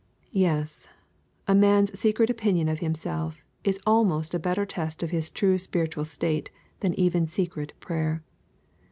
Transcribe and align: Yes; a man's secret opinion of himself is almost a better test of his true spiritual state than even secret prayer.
Yes; 0.33 0.87
a 1.47 1.53
man's 1.53 1.99
secret 1.99 2.31
opinion 2.31 2.67
of 2.67 2.79
himself 2.79 3.43
is 3.63 3.79
almost 3.85 4.33
a 4.33 4.39
better 4.39 4.65
test 4.65 5.03
of 5.03 5.11
his 5.11 5.29
true 5.29 5.59
spiritual 5.59 6.05
state 6.05 6.49
than 6.79 6.95
even 6.99 7.27
secret 7.27 7.73
prayer. 7.79 8.23